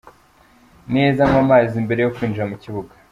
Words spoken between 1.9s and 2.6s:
yo kwinjira mu